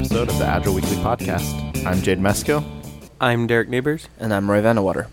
episode 0.00 0.30
of 0.30 0.38
the 0.38 0.46
Agile 0.46 0.72
Weekly 0.72 0.96
Podcast. 0.96 1.84
I'm 1.84 2.00
Jade 2.00 2.20
Meskill. 2.20 2.64
I'm 3.20 3.46
Derek 3.46 3.68
Neighbors. 3.68 4.08
And 4.18 4.32
I'm 4.32 4.50
Roy 4.50 4.62
van 4.62 4.76
de 4.76 4.82
Water. 4.82 5.08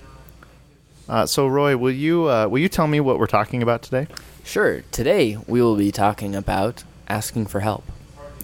Uh, 1.10 1.26
so, 1.26 1.46
Roy, 1.46 1.76
will 1.76 1.92
you 1.92 2.30
uh, 2.30 2.48
will 2.48 2.60
you 2.60 2.70
tell 2.70 2.88
me 2.88 3.02
what 3.02 3.20
we're 3.20 3.28
talking 3.28 3.62
about 3.62 3.82
today? 3.82 4.08
Sure. 4.46 4.84
Today 4.94 5.36
we 5.46 5.62
will 5.62 5.76
be 5.76 5.92
talking 5.92 6.36
about 6.36 6.86
asking 7.10 7.48
for 7.48 7.60
help. 7.60 7.84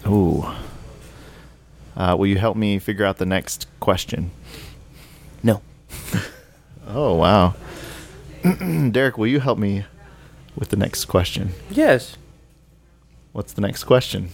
Ooh. 0.06 0.44
Uh, 1.96 2.14
will 2.18 2.26
you 2.26 2.36
help 2.36 2.58
me 2.58 2.78
figure 2.78 3.06
out 3.06 3.16
the 3.16 3.24
next 3.26 3.66
question? 3.80 4.30
No. 5.42 5.62
Oh 6.86 7.14
wow. 7.14 7.54
Derek, 8.90 9.16
will 9.16 9.26
you 9.26 9.40
help 9.40 9.58
me 9.58 9.86
with 10.54 10.68
the 10.68 10.76
next 10.76 11.06
question? 11.06 11.52
Yes. 11.70 12.18
What's 13.32 13.54
the 13.54 13.62
next 13.62 13.84
question? 13.84 14.28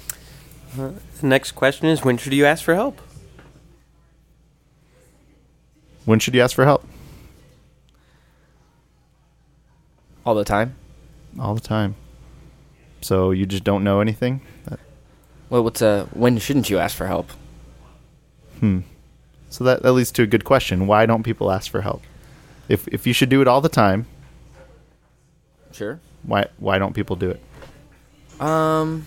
The 0.76 0.94
next 1.22 1.52
question 1.52 1.86
is 1.88 2.04
when 2.04 2.16
should 2.16 2.32
you 2.32 2.44
ask 2.46 2.64
for 2.64 2.74
help? 2.74 3.00
When 6.04 6.18
should 6.18 6.34
you 6.34 6.40
ask 6.42 6.54
for 6.54 6.64
help? 6.64 6.84
All 10.24 10.34
the 10.34 10.44
time. 10.44 10.74
All 11.38 11.54
the 11.54 11.60
time. 11.60 11.94
So 13.00 13.30
you 13.30 13.46
just 13.46 13.64
don't 13.64 13.82
know 13.84 14.00
anything? 14.00 14.40
Well, 15.48 15.64
what's 15.64 15.82
uh 15.82 16.06
when 16.12 16.38
shouldn't 16.38 16.70
you 16.70 16.78
ask 16.78 16.96
for 16.96 17.06
help? 17.06 17.30
Hmm. 18.60 18.80
So 19.48 19.64
that, 19.64 19.82
that 19.82 19.92
leads 19.92 20.12
to 20.12 20.22
a 20.22 20.26
good 20.26 20.44
question. 20.44 20.86
Why 20.86 21.06
don't 21.06 21.24
people 21.24 21.50
ask 21.50 21.70
for 21.70 21.80
help? 21.80 22.02
If 22.68 22.86
if 22.88 23.06
you 23.06 23.12
should 23.12 23.28
do 23.30 23.42
it 23.42 23.48
all 23.48 23.60
the 23.60 23.68
time, 23.68 24.06
Sure. 25.72 25.98
why 26.22 26.46
why 26.58 26.78
don't 26.78 26.92
people 26.94 27.16
do 27.16 27.30
it? 27.30 28.40
Um 28.40 29.06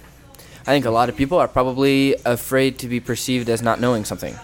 I 0.66 0.72
think 0.72 0.86
a 0.86 0.90
lot 0.92 1.10
of 1.10 1.16
people 1.18 1.38
are 1.40 1.48
probably 1.48 2.16
afraid 2.26 2.80
to 2.80 2.88
be 2.88 3.00
perceived 3.00 3.50
as 3.50 3.62
not 3.62 3.80
knowing 3.82 4.06
something. 4.06 4.36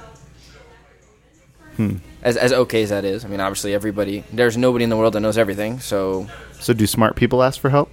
Hmm. 1.78 1.98
As 2.22 2.36
as 2.36 2.52
okay 2.52 2.84
as 2.84 2.90
that 2.90 3.06
is. 3.06 3.24
I 3.24 3.30
mean, 3.30 3.40
obviously 3.40 3.74
everybody 3.74 4.24
there's 4.34 4.58
nobody 4.58 4.84
in 4.84 4.90
the 4.90 4.98
world 4.98 5.14
that 5.14 5.22
knows 5.22 5.38
everything, 5.38 5.80
so 5.80 6.28
So 6.60 6.74
do 6.74 6.86
smart 6.86 7.16
people 7.16 7.42
ask 7.42 7.60
for 7.60 7.70
help? 7.70 7.90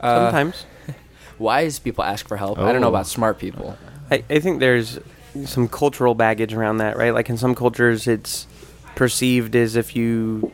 uh, 0.00 0.24
Sometimes. 0.30 0.64
wise 1.38 1.78
people 1.78 2.04
ask 2.04 2.26
for 2.26 2.36
help. 2.36 2.58
I 2.58 2.72
don't 2.72 2.80
know 2.80 2.86
Oh. 2.86 2.96
about 2.96 3.06
smart 3.06 3.38
people. 3.38 3.76
I, 4.10 4.24
I 4.30 4.38
think 4.40 4.60
there's 4.60 4.98
some 5.44 5.68
cultural 5.68 6.14
baggage 6.14 6.54
around 6.54 6.78
that, 6.78 6.96
right? 6.96 7.12
Like 7.12 7.28
in 7.28 7.36
some 7.36 7.54
cultures, 7.54 8.06
it's 8.08 8.46
perceived 8.94 9.54
as 9.54 9.76
if 9.76 9.94
you 9.94 10.50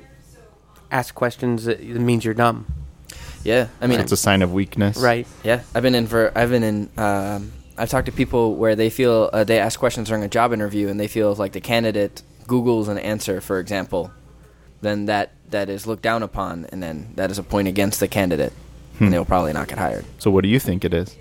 ask 0.91 1.15
questions, 1.15 1.67
it 1.69 1.79
it 1.81 2.01
means 2.01 2.25
you're 2.25 2.35
dumb, 2.35 2.67
Yeah. 3.45 3.69
I 3.81 3.87
mean, 3.87 4.01
it's 4.01 4.13
a 4.13 4.17
sign 4.17 4.43
of 4.43 4.53
weakness. 4.53 4.97
right? 4.97 5.27
Yeah, 5.45 5.63
I've 5.75 5.83
been 5.83 5.95
in 5.95 6.07
for 6.07 6.33
I've 6.37 6.51
been 6.51 6.63
in 6.63 6.91
um, 6.99 7.53
I've 7.79 7.89
talked 7.91 8.07
to 8.07 8.13
people 8.13 8.55
where 8.57 8.75
they 8.77 8.91
feel 8.91 9.31
uh, 9.33 9.45
they 9.45 9.59
ask 9.59 9.79
questions 9.79 10.09
during 10.09 10.25
a 10.25 10.29
job 10.29 10.53
interview 10.53 10.89
and 10.89 10.99
they 10.99 11.09
feel 11.09 11.35
like 11.35 11.53
the 11.53 11.61
candidate 11.61 12.23
Google's 12.47 12.89
an 12.89 12.99
answer, 12.99 13.41
for 13.41 13.59
example, 13.59 14.11
then 14.81 15.07
that 15.07 15.33
that 15.51 15.69
is 15.69 15.87
looked 15.87 16.03
down 16.03 16.23
upon, 16.23 16.67
and 16.73 16.83
then 16.83 17.13
that 17.17 17.31
is 17.31 17.39
a 17.39 17.43
point 17.43 17.69
against 17.69 18.01
the 18.01 18.09
candidate, 18.09 18.53
Hmm. 18.99 19.05
and 19.05 19.13
they'll 19.13 19.25
probably 19.25 19.53
not 19.53 19.69
get 19.69 19.79
hired. 19.79 20.05
So 20.19 20.31
what 20.31 20.43
do 20.43 20.49
you 20.49 20.59
think 20.61 20.85
it 20.85 20.93
is? 20.95 21.17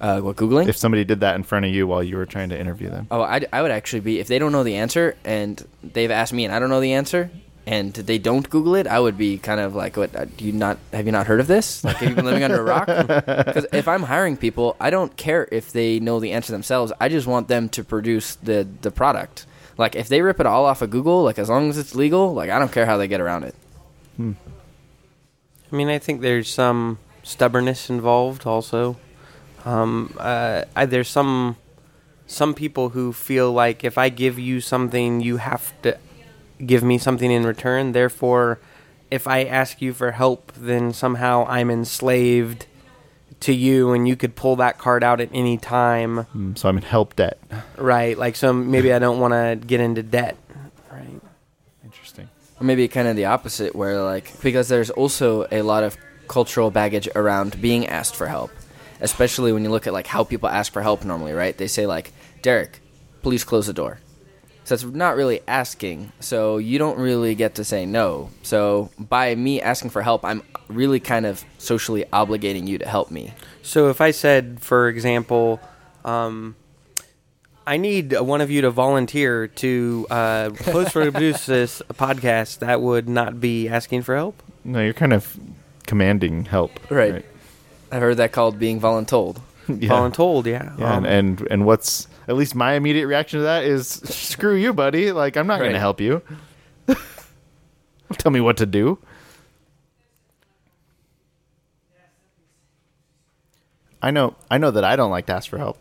Uh, 0.00 0.20
what 0.20 0.34
googling? 0.36 0.66
If 0.68 0.76
somebody 0.76 1.04
did 1.04 1.20
that 1.20 1.36
in 1.36 1.44
front 1.44 1.64
of 1.64 1.70
you 1.72 1.86
while 1.86 2.02
you 2.02 2.16
were 2.16 2.26
trying 2.26 2.48
to 2.48 2.58
interview 2.58 2.90
them? 2.90 3.06
oh, 3.10 3.22
I, 3.22 3.40
I 3.52 3.62
would 3.62 3.70
actually 3.70 4.00
be 4.00 4.18
if 4.18 4.26
they 4.26 4.38
don't 4.40 4.50
know 4.52 4.64
the 4.64 4.74
answer 4.76 5.16
and 5.24 5.64
they've 5.84 6.10
asked 6.10 6.32
me 6.32 6.44
and 6.44 6.52
I 6.52 6.58
don't 6.58 6.70
know 6.70 6.80
the 6.80 6.94
answer. 6.94 7.30
And 7.64 7.92
they 7.94 8.18
don't 8.18 8.50
Google 8.50 8.74
it. 8.74 8.88
I 8.88 8.98
would 8.98 9.16
be 9.16 9.38
kind 9.38 9.60
of 9.60 9.76
like, 9.76 9.96
"What? 9.96 10.16
uh, 10.16 10.24
Do 10.36 10.44
you 10.44 10.50
not 10.52 10.78
have 10.92 11.06
you 11.06 11.12
not 11.12 11.28
heard 11.28 11.38
of 11.38 11.46
this? 11.46 11.84
Like, 11.84 11.96
have 11.98 12.08
you 12.08 12.16
been 12.16 12.24
living 12.24 12.42
under 12.42 12.60
a 12.60 12.64
rock?" 12.64 12.86
Because 13.46 13.66
if 13.72 13.86
I'm 13.86 14.02
hiring 14.02 14.36
people, 14.36 14.74
I 14.80 14.90
don't 14.90 15.16
care 15.16 15.46
if 15.52 15.70
they 15.70 16.00
know 16.00 16.18
the 16.18 16.32
answer 16.32 16.50
themselves. 16.50 16.92
I 17.00 17.08
just 17.08 17.28
want 17.28 17.46
them 17.46 17.68
to 17.70 17.84
produce 17.84 18.34
the 18.34 18.66
the 18.80 18.90
product. 18.90 19.46
Like 19.78 19.94
if 19.94 20.08
they 20.08 20.22
rip 20.22 20.40
it 20.40 20.46
all 20.46 20.64
off 20.66 20.82
of 20.82 20.90
Google, 20.90 21.22
like 21.22 21.38
as 21.38 21.48
long 21.48 21.70
as 21.70 21.78
it's 21.78 21.94
legal, 21.94 22.34
like 22.34 22.50
I 22.50 22.58
don't 22.58 22.72
care 22.72 22.84
how 22.84 22.96
they 22.96 23.06
get 23.06 23.20
around 23.20 23.44
it. 23.44 23.54
I 24.18 25.76
mean, 25.76 25.88
I 25.88 25.98
think 25.98 26.20
there's 26.20 26.48
some 26.52 26.98
stubbornness 27.22 27.88
involved 27.88 28.46
also. 28.46 28.96
Um, 29.64 30.14
uh, 30.18 30.64
I, 30.76 30.86
there's 30.86 31.08
some 31.08 31.56
some 32.26 32.54
people 32.54 32.90
who 32.90 33.12
feel 33.12 33.52
like 33.52 33.84
if 33.84 33.96
I 33.96 34.08
give 34.08 34.38
you 34.38 34.60
something, 34.60 35.20
you 35.20 35.36
have 35.38 35.72
to 35.82 35.96
give 36.64 36.82
me 36.82 36.98
something 36.98 37.30
in 37.30 37.44
return. 37.44 37.92
Therefore, 37.92 38.58
if 39.10 39.26
I 39.26 39.44
ask 39.44 39.82
you 39.82 39.92
for 39.92 40.12
help, 40.12 40.52
then 40.56 40.92
somehow 40.92 41.46
I'm 41.48 41.70
enslaved 41.70 42.66
to 43.40 43.52
you, 43.52 43.92
and 43.92 44.06
you 44.06 44.14
could 44.14 44.36
pull 44.36 44.54
that 44.56 44.78
card 44.78 45.02
out 45.02 45.20
at 45.20 45.28
any 45.34 45.58
time, 45.58 46.18
Hmm, 46.32 46.54
So 46.54 46.68
I'm 46.68 46.76
in 46.76 46.84
help 46.84 47.16
debt. 47.16 47.38
right? 47.76 48.16
Like 48.16 48.36
some 48.36 48.70
maybe 48.70 48.92
I 48.92 48.98
don't 49.00 49.18
want 49.18 49.32
to 49.34 49.58
get 49.66 49.80
into 49.80 50.02
debt, 50.02 50.36
right? 50.92 51.20
Interesting. 51.84 52.28
Or 52.60 52.64
maybe 52.64 52.86
kind 52.86 53.08
of 53.08 53.16
the 53.16 53.24
opposite, 53.24 53.74
where 53.74 54.00
like 54.02 54.32
because 54.42 54.68
there's 54.68 54.90
also 54.90 55.46
a 55.50 55.62
lot 55.62 55.82
of 55.82 55.96
cultural 56.28 56.70
baggage 56.70 57.08
around 57.16 57.60
being 57.60 57.88
asked 57.88 58.14
for 58.14 58.28
help, 58.28 58.52
especially 59.00 59.52
when 59.52 59.64
you 59.64 59.70
look 59.70 59.88
at 59.88 59.92
like 59.92 60.06
how 60.06 60.22
people 60.22 60.48
ask 60.48 60.72
for 60.72 60.80
help 60.80 61.04
normally, 61.04 61.32
right? 61.32 61.56
They 61.58 61.66
say 61.66 61.84
like, 61.86 62.12
"Derek, 62.42 62.78
please 63.22 63.42
close 63.42 63.66
the 63.66 63.72
door." 63.72 63.98
So 64.64 64.74
it's 64.74 64.84
not 64.84 65.16
really 65.16 65.40
asking. 65.48 66.12
So 66.20 66.58
you 66.58 66.78
don't 66.78 66.98
really 66.98 67.34
get 67.34 67.56
to 67.56 67.64
say 67.64 67.84
no. 67.84 68.30
So 68.42 68.90
by 68.98 69.34
me 69.34 69.60
asking 69.60 69.90
for 69.90 70.02
help, 70.02 70.24
I'm 70.24 70.42
really 70.68 71.00
kind 71.00 71.26
of 71.26 71.44
socially 71.58 72.04
obligating 72.12 72.66
you 72.66 72.78
to 72.78 72.88
help 72.88 73.10
me. 73.10 73.34
So 73.62 73.88
if 73.88 74.00
I 74.00 74.12
said, 74.12 74.60
for 74.60 74.88
example, 74.88 75.60
um, 76.04 76.56
I 77.66 77.76
need 77.76 78.18
one 78.20 78.40
of 78.40 78.50
you 78.50 78.62
to 78.62 78.70
volunteer 78.70 79.48
to 79.48 80.06
uh, 80.10 80.50
post 80.50 80.92
produce 80.92 81.46
this 81.46 81.82
podcast, 81.92 82.60
that 82.60 82.80
would 82.80 83.08
not 83.08 83.40
be 83.40 83.68
asking 83.68 84.02
for 84.02 84.16
help. 84.16 84.42
No, 84.64 84.80
you're 84.80 84.94
kind 84.94 85.12
of 85.12 85.38
commanding 85.86 86.44
help. 86.44 86.78
Right. 86.90 87.24
I've 87.90 88.00
heard 88.00 88.16
that 88.16 88.32
called 88.32 88.58
being 88.58 88.80
voluntold. 88.80 89.40
Yeah. 89.68 89.90
Voluntold, 89.90 90.46
yeah. 90.46 90.72
Yeah, 90.76 90.94
Um, 90.96 91.04
and, 91.04 91.40
and 91.40 91.50
and 91.50 91.66
what's 91.66 92.08
at 92.28 92.36
least 92.36 92.54
my 92.54 92.72
immediate 92.74 93.06
reaction 93.06 93.38
to 93.40 93.44
that 93.44 93.64
is 93.64 93.86
screw 94.04 94.54
you, 94.56 94.72
buddy. 94.72 95.12
Like 95.12 95.36
I'm 95.36 95.46
not 95.46 95.58
going 95.60 95.72
to 95.72 95.78
help 95.78 96.00
you. 96.00 96.22
Tell 98.18 98.32
me 98.32 98.40
what 98.40 98.56
to 98.58 98.66
do. 98.66 98.98
I 104.02 104.10
know 104.10 104.34
I 104.50 104.58
know 104.58 104.70
that 104.70 104.84
I 104.84 104.96
don't 104.96 105.10
like 105.10 105.26
to 105.26 105.32
ask 105.34 105.48
for 105.48 105.58
help. 105.58 105.78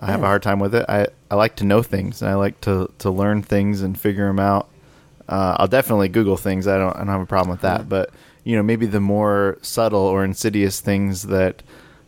I 0.00 0.06
have 0.10 0.22
a 0.22 0.26
hard 0.26 0.42
time 0.42 0.58
with 0.58 0.74
it. 0.74 0.86
I, 0.88 1.06
I 1.30 1.34
like 1.36 1.56
to 1.56 1.64
know 1.64 1.82
things 1.82 2.22
and 2.22 2.30
I 2.30 2.34
like 2.34 2.60
to, 2.62 2.90
to 2.98 3.10
learn 3.10 3.42
things 3.42 3.82
and 3.82 3.98
figure 3.98 4.26
them 4.26 4.40
out. 4.40 4.68
Uh, 5.28 5.54
I'll 5.58 5.68
definitely 5.68 6.08
Google 6.08 6.36
things. 6.36 6.66
I 6.66 6.78
don't 6.78 6.94
I 6.96 7.00
don't 7.00 7.08
have 7.08 7.20
a 7.20 7.26
problem 7.26 7.50
with 7.50 7.60
that. 7.60 7.88
But 7.88 8.10
you 8.44 8.56
know, 8.56 8.62
maybe 8.62 8.86
the 8.86 9.00
more 9.00 9.58
subtle 9.62 10.00
or 10.00 10.24
insidious 10.24 10.80
things 10.80 11.24
that 11.24 11.62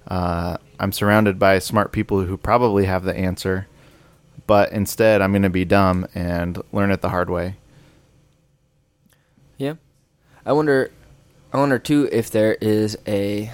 uh, 0.08 0.56
I'm 0.78 0.92
surrounded 0.92 1.38
by 1.38 1.58
smart 1.58 1.92
people 1.92 2.22
who 2.22 2.36
probably 2.36 2.84
have 2.84 3.04
the 3.04 3.16
answer, 3.16 3.66
but 4.46 4.72
instead 4.72 5.22
I'm 5.22 5.32
going 5.32 5.42
to 5.42 5.50
be 5.50 5.64
dumb 5.64 6.06
and 6.14 6.60
learn 6.72 6.90
it 6.90 7.00
the 7.00 7.10
hard 7.10 7.30
way. 7.30 7.56
Yeah. 9.56 9.74
I 10.44 10.52
wonder 10.52 10.90
I 11.52 11.58
wonder 11.58 11.78
too 11.78 12.08
if 12.10 12.30
there 12.30 12.54
is 12.60 12.98
a 13.06 13.52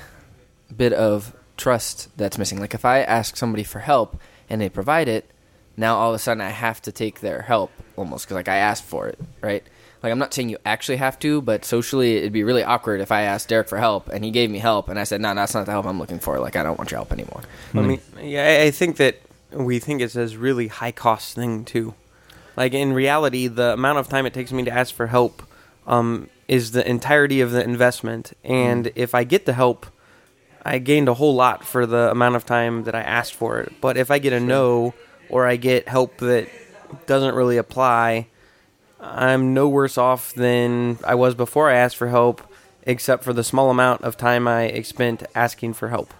bit 0.74 0.92
of 0.92 1.34
trust 1.56 2.08
that's 2.16 2.38
missing. 2.38 2.58
Like 2.58 2.74
if 2.74 2.84
I 2.84 3.00
ask 3.02 3.36
somebody 3.36 3.62
for 3.62 3.80
help 3.80 4.18
and 4.48 4.60
they 4.60 4.70
provide 4.70 5.06
it, 5.06 5.30
now 5.76 5.96
all 5.96 6.08
of 6.08 6.14
a 6.14 6.18
sudden 6.18 6.40
I 6.40 6.48
have 6.48 6.80
to 6.82 6.92
take 6.92 7.20
their 7.20 7.42
help 7.42 7.70
almost 7.96 8.26
cuz 8.26 8.34
like 8.34 8.48
I 8.48 8.56
asked 8.56 8.84
for 8.84 9.06
it, 9.06 9.18
right? 9.42 9.62
Like 10.02 10.12
I'm 10.12 10.18
not 10.18 10.32
saying 10.32 10.48
you 10.48 10.58
actually 10.64 10.96
have 10.96 11.18
to, 11.20 11.42
but 11.42 11.64
socially 11.64 12.16
it'd 12.16 12.32
be 12.32 12.42
really 12.44 12.64
awkward 12.64 13.00
if 13.00 13.12
I 13.12 13.22
asked 13.22 13.48
Derek 13.48 13.68
for 13.68 13.78
help 13.78 14.08
and 14.08 14.24
he 14.24 14.30
gave 14.30 14.50
me 14.50 14.58
help 14.58 14.88
and 14.88 14.98
I 14.98 15.04
said, 15.04 15.20
"No, 15.20 15.34
that's 15.34 15.52
not 15.54 15.66
the 15.66 15.72
help 15.72 15.84
I'm 15.86 15.98
looking 15.98 16.18
for. 16.20 16.38
Like 16.40 16.56
I 16.56 16.62
don't 16.62 16.78
want 16.78 16.90
your 16.90 16.98
help 16.98 17.12
anymore." 17.12 17.42
I 17.74 17.80
mean, 17.80 18.00
yeah, 18.22 18.46
I- 18.46 18.62
I 18.66 18.70
think 18.70 18.96
that 18.96 19.20
we 19.52 19.78
think 19.78 20.00
it's 20.00 20.16
a 20.16 20.26
really 20.38 20.68
high 20.68 20.92
cost 20.92 21.34
thing 21.34 21.64
too. 21.64 21.94
Like 22.56 22.72
in 22.72 22.92
reality, 22.92 23.46
the 23.46 23.72
amount 23.74 23.98
of 23.98 24.08
time 24.08 24.24
it 24.26 24.32
takes 24.34 24.52
me 24.52 24.62
to 24.64 24.70
ask 24.70 24.94
for 24.94 25.08
help 25.08 25.42
um, 25.86 26.28
is 26.48 26.70
the 26.72 26.88
entirety 26.88 27.40
of 27.40 27.50
the 27.52 27.62
investment, 27.62 28.32
and 28.44 28.90
if 28.94 29.14
I 29.14 29.24
get 29.24 29.44
the 29.46 29.52
help, 29.54 29.86
I 30.64 30.78
gained 30.78 31.08
a 31.08 31.14
whole 31.14 31.34
lot 31.34 31.64
for 31.64 31.84
the 31.86 32.10
amount 32.10 32.36
of 32.36 32.44
time 32.46 32.84
that 32.84 32.94
I 32.94 33.00
asked 33.02 33.34
for 33.34 33.58
it. 33.60 33.72
But 33.80 33.96
if 33.96 34.10
I 34.10 34.18
get 34.18 34.32
a 34.32 34.40
no 34.40 34.94
or 35.28 35.46
I 35.46 35.56
get 35.56 35.88
help 35.88 36.18
that 36.18 36.48
doesn't 37.06 37.34
really 37.34 37.56
apply, 37.56 38.26
I'm 39.00 39.54
no 39.54 39.68
worse 39.68 39.96
off 39.96 40.34
than 40.34 40.98
I 41.04 41.14
was 41.14 41.34
before 41.34 41.70
I 41.70 41.74
asked 41.74 41.96
for 41.96 42.08
help, 42.08 42.42
except 42.82 43.24
for 43.24 43.32
the 43.32 43.44
small 43.44 43.70
amount 43.70 44.02
of 44.02 44.16
time 44.16 44.46
I 44.46 44.82
spent 44.82 45.22
asking 45.34 45.74
for 45.74 45.88
help. 45.88 46.12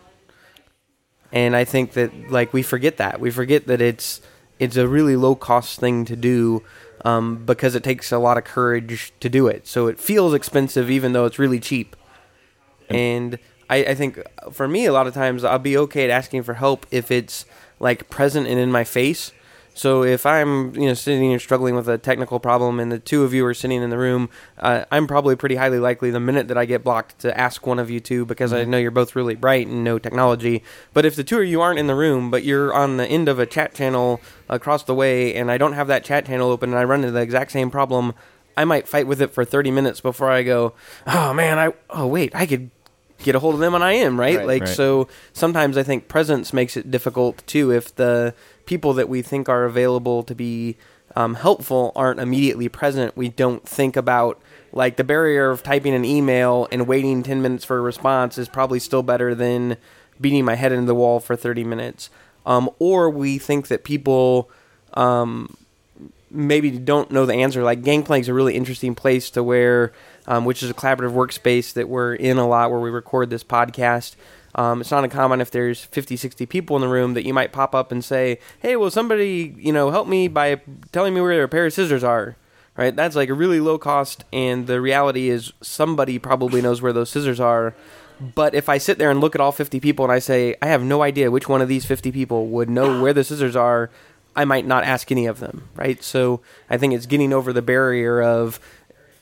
And 1.33 1.55
I 1.55 1.65
think 1.65 1.93
that 1.93 2.31
like 2.31 2.53
we 2.53 2.63
forget 2.63 2.97
that 2.97 3.21
we 3.21 3.31
forget 3.31 3.67
that 3.69 3.81
it's 3.81 4.21
it's 4.59 4.77
a 4.77 4.89
really 4.89 5.17
low 5.17 5.35
cost 5.35 5.79
thing 5.79 6.05
to 6.07 6.17
do 6.17 6.63
um, 7.05 7.45
because 7.45 7.75
it 7.75 7.85
takes 7.85 8.13
a 8.13 8.19
lot 8.19 8.37
of 8.37 8.45
courage 8.45 9.13
to 9.21 9.29
do 9.29 9.47
it. 9.47 9.67
So 9.67 9.87
it 9.87 9.99
feels 9.99 10.35
expensive 10.35 10.91
even 10.91 11.13
though 11.13 11.25
it's 11.25 11.39
really 11.39 11.61
cheap. 11.61 11.97
And 12.89 13.39
I, 13.71 13.77
I 13.85 13.95
think 13.95 14.21
for 14.51 14.67
me, 14.67 14.87
a 14.87 14.93
lot 14.93 15.07
of 15.07 15.15
times 15.15 15.45
I'll 15.45 15.59
be 15.59 15.77
okay 15.79 16.05
at 16.05 16.11
asking 16.11 16.43
for 16.43 16.55
help 16.55 16.87
if 16.91 17.11
it's 17.11 17.47
like 17.79 18.11
present 18.11 18.49
and 18.49 18.59
in 18.59 18.73
my 18.73 18.85
face. 18.85 19.33
So 19.81 20.03
if 20.03 20.27
I'm 20.27 20.75
you 20.75 20.89
know 20.89 20.93
sitting 20.93 21.33
and 21.33 21.41
struggling 21.41 21.75
with 21.75 21.89
a 21.89 21.97
technical 21.97 22.39
problem 22.39 22.79
and 22.79 22.93
the 22.93 22.99
two 22.99 23.25
of 23.25 23.33
you 23.33 23.47
are 23.47 23.55
sitting 23.55 23.83
in 23.83 23.89
the 23.89 23.97
room, 23.97 24.29
uh, 24.59 24.85
I'm 24.91 25.07
probably 25.07 25.37
pretty 25.37 25.55
highly 25.55 25.79
likely 25.79 26.11
the 26.11 26.21
minute 26.21 26.49
that 26.49 26.59
I 26.59 26.67
get 26.67 26.85
blocked 26.85 27.21
to 27.21 27.35
ask 27.41 27.67
one 27.67 27.79
of 27.79 27.89
you 27.89 27.99
two 27.99 28.27
because 28.27 28.53
I 28.53 28.65
know 28.65 28.77
you're 28.77 28.91
both 28.91 29.17
really 29.17 29.37
bright 29.37 29.69
and 29.69 29.83
know 29.83 29.99
technology. 29.99 30.63
But 30.93 31.07
if 31.07 31.17
the 31.17 31.25
two 31.25 31.39
of 31.39 31.47
you 31.47 31.63
aren't 31.63 31.79
in 31.79 31.87
the 31.87 31.95
room, 31.95 32.31
but 32.31 32.45
you're 32.45 32.75
on 32.75 32.99
the 32.99 33.07
end 33.07 33.27
of 33.27 33.39
a 33.39 33.47
chat 33.47 33.73
channel 33.73 34.21
across 34.51 34.83
the 34.83 34.95
way, 34.95 35.35
and 35.35 35.51
I 35.51 35.57
don't 35.57 35.73
have 35.73 35.87
that 35.87 36.05
chat 36.05 36.27
channel 36.27 36.51
open, 36.51 36.69
and 36.69 36.79
I 36.79 36.85
run 36.85 37.01
into 37.01 37.13
the 37.13 37.23
exact 37.23 37.51
same 37.51 37.71
problem, 37.71 38.13
I 38.59 38.67
might 38.67 38.87
fight 38.87 39.07
with 39.07 39.23
it 39.23 39.33
for 39.33 39.47
30 39.47 39.71
minutes 39.71 40.03
before 40.03 40.31
I 40.31 40.43
go, 40.43 40.75
oh 41.07 41.33
man, 41.33 41.59
I 41.59 41.73
oh 41.89 42.07
wait, 42.07 42.35
I 42.35 42.45
could 42.45 42.71
get 43.23 43.35
a 43.35 43.39
hold 43.39 43.55
of 43.55 43.61
them 43.61 43.75
and 43.75 43.85
I 43.85 43.93
am, 43.93 44.19
right? 44.19 44.39
Right. 44.39 44.47
like 44.47 44.63
Right. 44.63 44.77
so 44.77 45.09
sometimes 45.33 45.77
I 45.77 45.83
think 45.83 46.09
presence 46.09 46.53
makes 46.53 46.77
it 46.77 46.91
difficult 46.91 47.47
too 47.47 47.73
if 47.73 47.95
the 47.95 48.35
people 48.67 48.93
that 48.95 49.09
we 49.09 49.23
think 49.23 49.49
are 49.49 49.65
available 49.65 50.23
to 50.23 50.35
be 50.35 50.77
um, 51.17 51.35
helpful 51.35 51.93
aren't 51.97 52.21
immediately 52.21 52.69
present. 52.69 53.17
We 53.17 53.29
don't 53.29 53.67
think 53.67 53.97
about 53.97 54.41
like 54.73 54.97
the 54.97 55.05
barrier 55.05 55.51
of 55.51 55.63
typing 55.63 55.95
an 55.95 56.05
email 56.05 56.69
and 56.71 56.87
waiting 56.87 57.23
10 57.23 57.43
minutes 57.43 57.65
for 57.65 57.79
a 57.79 57.81
response 57.81 58.39
is 58.39 58.49
probably 58.49 58.79
still 58.79 59.03
better 59.03 59.35
than 59.35 59.77
beating 60.21 60.45
my 60.45 60.55
head 60.55 60.73
into 60.73 60.87
the 60.87 60.95
wall 60.95 61.19
for 61.19 61.35
30 61.35 61.65
minutes. 61.65 62.11
Um, 62.47 62.71
or 62.79 63.11
we 63.11 63.39
think 63.39 63.69
that 63.69 63.85
people 63.85 64.51
um, 64.95 65.57
maybe 66.31 66.71
don't 66.71 67.11
know 67.11 67.27
the 67.27 67.35
answer. 67.35 67.63
Like 67.63 67.83
Gangplank's 67.83 68.23
is 68.23 68.29
a 68.29 68.35
really 68.35 68.55
interesting 68.55 68.95
place 68.95 69.31
to 69.31 69.43
where, 69.43 69.93
um, 70.27 70.45
which 70.45 70.63
is 70.63 70.71
a 70.71 70.75
collaborative 70.75 71.13
workspace 71.13 71.73
that 71.75 71.89
we're 71.89 72.15
in 72.15 72.39
a 72.39 72.47
lot 72.47 72.71
where 72.71 72.81
we 72.81 72.91
record 72.91 73.31
this 73.31 73.45
podcast. 73.45 74.15
Um, 74.55 74.81
it's 74.81 74.91
not 74.91 75.05
uncommon 75.05 75.41
if 75.41 75.51
there's 75.51 75.85
50, 75.85 76.17
60 76.17 76.47
people 76.47 76.77
in 76.77 76.83
the 76.83 76.89
room 76.89 77.15
that 77.15 77.25
you 77.25 77.33
might 77.33 77.53
pop 77.53 77.75
up 77.75 77.93
and 77.93 78.05
say, 78.05 78.39
"Hey, 78.61 78.77
will 78.77 78.91
somebody 78.91 79.55
you 79.59 79.73
know 79.73 79.91
help 79.91 80.09
me 80.09 80.29
by 80.29 80.61
telling 80.93 81.15
me 81.15 81.21
where 81.21 81.43
a 81.43 81.49
pair 81.49 81.67
of 81.67 81.73
scissors 81.73 82.05
are?" 82.05 82.37
Right? 82.77 82.95
That's 82.95 83.17
like 83.17 83.29
a 83.29 83.35
really 83.35 83.61
low 83.61 83.79
cost, 83.79 84.25
and 84.33 84.67
the 84.67 84.81
reality 84.81 85.29
is 85.29 85.53
somebody 85.61 86.19
probably 86.19 86.63
knows 86.63 86.81
where 86.81 86.93
those 86.93 87.11
scissors 87.11 87.39
are. 87.39 87.75
But 88.21 88.55
if 88.55 88.69
I 88.69 88.79
sit 88.79 88.99
there 88.99 89.11
and 89.11 89.21
look 89.21 89.35
at 89.35 89.41
all 89.41 89.53
50 89.53 89.81
people 89.81 90.05
and 90.05 90.13
I 90.13 90.19
say, 90.19 90.55
I 90.61 90.67
have 90.67 90.83
no 90.83 91.03
idea 91.03 91.31
which 91.31 91.49
one 91.49 91.63
of 91.63 91.69
these 91.69 91.87
50 91.87 92.13
people 92.13 92.49
would 92.49 92.69
know 92.69 93.01
where 93.01 93.15
the 93.15 93.25
scissors 93.25 93.57
are, 93.57 93.91
I 94.37 94.45
might 94.45 94.67
not 94.67 94.85
ask 94.85 95.11
any 95.11 95.27
of 95.27 95.41
them, 95.41 95.69
right? 95.75 96.03
So 96.05 96.41
I 96.69 96.77
think 96.77 96.93
it's 96.93 97.07
getting 97.07 97.33
over 97.33 97.53
the 97.53 97.63
barrier 97.63 98.23
of 98.23 98.61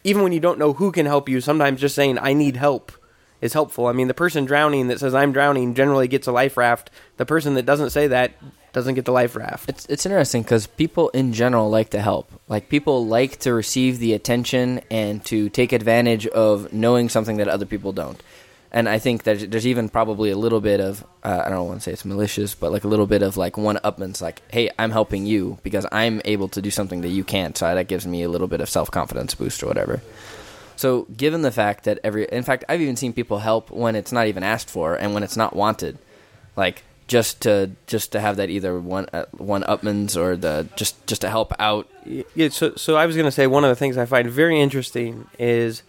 even 0.03 0.23
when 0.23 0.33
you 0.33 0.41
don't 0.41 0.59
know 0.59 0.75
who 0.75 0.91
can 0.91 1.07
help 1.07 1.29
you, 1.29 1.41
sometimes 1.41 1.81
just 1.81 1.95
saying, 1.95 2.19
I 2.19 2.33
need 2.33 2.57
help 2.57 2.93
is 3.41 3.53
helpful. 3.53 3.87
I 3.87 3.93
mean, 3.93 4.09
the 4.09 4.15
person 4.15 4.45
drowning 4.45 4.89
that 4.89 5.01
says, 5.01 5.15
I'm 5.15 5.33
drowning 5.33 5.75
generally 5.75 6.09
gets 6.09 6.27
a 6.27 6.33
life 6.33 6.57
raft. 6.57 6.91
The 7.17 7.27
person 7.27 7.55
that 7.55 7.67
doesn't 7.67 7.91
say 7.91 8.09
that 8.09 8.33
doesn't 8.73 8.95
get 8.95 9.05
the 9.05 9.13
life 9.13 9.35
raft. 9.37 9.69
It's 9.69 9.87
it's 9.87 10.07
interesting 10.07 10.43
because 10.43 10.67
people 10.67 11.09
in 11.11 11.33
general 11.33 11.71
like 11.71 11.91
to 11.91 12.01
help. 12.01 12.31
Like 12.49 12.69
people 12.69 13.07
like 13.07 13.39
to 13.41 13.53
receive 13.53 13.99
the 13.99 14.13
attention 14.13 14.81
and 14.91 15.25
to 15.27 15.49
take 15.49 15.73
advantage 15.73 16.27
of 16.27 16.73
knowing 16.73 17.09
something 17.09 17.39
that 17.39 17.49
other 17.49 17.67
people 17.67 17.93
don't. 17.93 18.23
And 18.71 18.87
I 18.87 18.99
think 18.99 19.23
that 19.23 19.51
there's 19.51 19.67
even 19.67 19.89
probably 19.89 20.31
a 20.31 20.37
little 20.37 20.61
bit 20.61 20.81
of 20.81 21.03
uh, 21.25 21.43
I 21.47 21.49
don't 21.49 21.67
want 21.67 21.81
to 21.81 21.85
say 21.85 21.93
it's 21.93 22.05
malicious, 22.05 22.55
but 22.55 22.71
like 22.71 22.85
a 22.85 22.89
little 22.89 23.07
bit 23.07 23.23
of 23.23 23.37
like 23.37 23.57
one 23.57 23.77
upman's 23.77 24.21
like, 24.21 24.43
hey, 24.53 24.71
I'm 24.79 24.91
helping 24.91 25.25
you 25.25 25.59
because 25.63 25.87
I'm 25.91 26.21
able 26.25 26.49
to 26.51 26.61
do 26.61 26.71
something 26.71 27.01
that 27.01 27.09
you 27.09 27.25
can't. 27.25 27.57
So 27.57 27.75
that 27.75 27.89
gives 27.89 28.07
me 28.07 28.23
a 28.23 28.29
little 28.29 28.49
bit 28.49 28.61
of 28.61 28.69
self 28.69 28.91
confidence 28.91 29.35
boost 29.35 29.63
or 29.63 29.67
whatever. 29.67 30.03
So, 30.79 31.09
given 31.17 31.43
the 31.43 31.51
fact 31.51 31.83
that 31.85 31.99
every, 32.05 32.27
in 32.27 32.45
fact, 32.45 32.65
I've 32.69 32.81
even 32.81 32.95
seen 32.95 33.13
people 33.13 33.41
help 33.41 33.69
when 33.73 33.97
it's 33.97 34.13
not 34.13 34.29
even 34.29 34.45
asked 34.45 34.71
for 34.71 34.95
and 34.95 35.13
when 35.13 35.25
it's 35.25 35.37
not 35.37 35.57
wanted, 35.57 35.99
like 36.55 36.85
just 37.09 37.43
to 37.43 37.73
just 37.89 38.13
to 38.13 38.21
have 38.21 38.37
that 38.37 38.49
either 38.49 38.79
one 38.79 39.07
uh, 39.13 39.25
one 39.33 39.65
upman's 39.65 40.17
or 40.17 40.37
the 40.37 40.69
just 40.77 41.05
just 41.09 41.23
to 41.23 41.31
help 41.31 41.53
out. 41.59 41.89
Yeah, 42.05 42.51
so, 42.51 42.77
so 42.77 42.95
I 42.95 43.07
was 43.07 43.17
going 43.17 43.25
to 43.25 43.33
say 43.33 43.49
one 43.49 43.65
of 43.65 43.71
the 43.71 43.75
things 43.75 43.97
I 43.97 44.07
find 44.07 44.31
very 44.31 44.61
interesting 44.61 45.27
is 45.37 45.83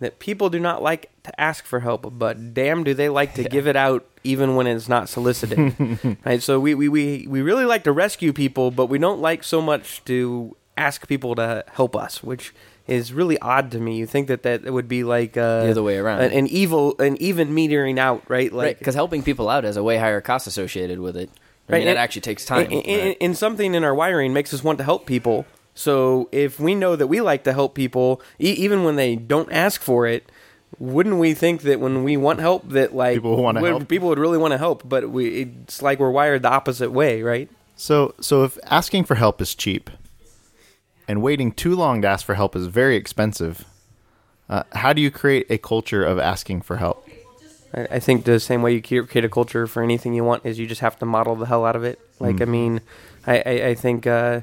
that 0.00 0.18
people 0.18 0.50
do 0.50 0.60
not 0.60 0.82
like 0.82 1.10
to 1.22 1.40
ask 1.40 1.64
for 1.64 1.80
help, 1.80 2.18
but 2.18 2.52
damn, 2.52 2.84
do 2.84 2.92
they 2.92 3.08
like 3.08 3.32
to 3.36 3.44
give 3.44 3.66
it 3.66 3.76
out 3.76 4.04
even 4.22 4.54
when 4.54 4.66
it's 4.66 4.88
not 4.88 5.08
solicited. 5.08 6.18
right? 6.26 6.42
So 6.42 6.60
we, 6.60 6.74
we, 6.74 6.88
we, 6.88 7.26
we 7.26 7.40
really 7.40 7.64
like 7.64 7.84
to 7.84 7.92
rescue 7.92 8.32
people, 8.32 8.70
but 8.70 8.86
we 8.86 8.98
don't 8.98 9.20
like 9.20 9.44
so 9.44 9.62
much 9.62 10.04
to 10.04 10.56
ask 10.76 11.06
people 11.08 11.34
to 11.36 11.64
help 11.72 11.96
us, 11.96 12.22
which 12.22 12.52
is 12.86 13.12
really 13.12 13.38
odd 13.40 13.70
to 13.72 13.78
me. 13.80 13.96
You 13.96 14.06
think 14.06 14.28
that 14.28 14.42
that 14.44 14.64
would 14.72 14.88
be 14.88 15.02
like 15.04 15.36
uh, 15.36 15.64
The 15.64 15.70
other 15.70 15.82
way 15.82 15.96
around. 15.98 16.20
an, 16.20 16.32
an 16.32 16.46
evil, 16.46 16.94
an 17.00 17.16
even 17.20 17.50
metering 17.50 17.98
out, 17.98 18.22
right? 18.28 18.52
Like 18.52 18.64
right, 18.64 18.78
because 18.78 18.94
helping 18.94 19.22
people 19.22 19.48
out 19.48 19.64
has 19.64 19.76
a 19.76 19.82
way 19.82 19.96
higher 19.96 20.20
cost 20.20 20.46
associated 20.46 21.00
with 21.00 21.16
it. 21.16 21.30
I 21.68 21.72
Right, 21.72 21.78
mean, 21.80 21.88
and- 21.88 21.98
it 21.98 22.00
actually 22.00 22.22
takes 22.22 22.44
time. 22.44 22.66
And, 22.70 22.86
and- 22.86 23.16
and 23.20 23.36
something 23.36 23.74
in 23.74 23.82
our 23.82 23.94
wiring 23.94 24.32
makes 24.32 24.54
us 24.54 24.62
want 24.62 24.78
to 24.78 24.84
help 24.84 25.04
people. 25.06 25.46
So 25.74 26.28
if 26.32 26.60
we 26.60 26.74
know 26.74 26.94
that 26.96 27.08
we 27.08 27.20
like 27.20 27.42
to 27.44 27.52
help 27.52 27.74
people, 27.74 28.20
e- 28.40 28.52
even 28.52 28.84
when 28.84 28.94
they 28.96 29.16
don't 29.16 29.50
ask 29.52 29.80
for 29.82 30.06
it, 30.06 30.30
wouldn't 30.78 31.16
we 31.16 31.34
think 31.34 31.62
that 31.62 31.80
when 31.80 32.04
we 32.04 32.16
want 32.16 32.38
help, 32.40 32.68
that 32.70 32.94
like 32.94 33.16
People 33.16 33.42
wanna 33.42 33.60
would- 33.60 33.70
help? 33.70 33.88
people 33.88 34.08
would 34.08 34.18
really 34.18 34.38
want 34.38 34.52
to 34.52 34.58
help? 34.58 34.88
But 34.88 35.10
we, 35.10 35.40
it's 35.42 35.82
like 35.82 35.98
we're 35.98 36.10
wired 36.10 36.42
the 36.42 36.50
opposite 36.50 36.92
way, 36.92 37.20
right? 37.22 37.50
So, 37.74 38.14
so 38.20 38.44
if 38.44 38.56
asking 38.64 39.04
for 39.04 39.16
help 39.16 39.40
is 39.42 39.54
cheap, 39.54 39.90
and 41.08 41.22
waiting 41.22 41.52
too 41.52 41.74
long 41.74 42.02
to 42.02 42.08
ask 42.08 42.24
for 42.24 42.34
help 42.34 42.56
is 42.56 42.66
very 42.66 42.96
expensive, 42.96 43.64
uh, 44.48 44.62
how 44.72 44.92
do 44.92 45.00
you 45.00 45.10
create 45.10 45.46
a 45.50 45.58
culture 45.58 46.04
of 46.04 46.18
asking 46.18 46.62
for 46.62 46.76
help? 46.76 47.08
I, 47.74 47.98
think 47.98 48.24
the 48.24 48.40
same 48.40 48.62
way 48.62 48.72
you 48.72 48.80
create 48.80 49.24
a 49.24 49.28
culture 49.28 49.66
for 49.66 49.82
anything 49.82 50.14
you 50.14 50.24
want 50.24 50.46
is 50.46 50.58
you 50.58 50.66
just 50.66 50.80
have 50.80 50.98
to 51.00 51.06
model 51.06 51.36
the 51.36 51.46
hell 51.46 51.66
out 51.66 51.76
of 51.76 51.84
it. 51.84 52.00
Like 52.18 52.40
I 52.40 52.46
mean, 52.46 52.80
I 53.26 53.42
I, 53.44 53.66
I 53.68 53.74
think 53.74 54.06
uh, 54.06 54.40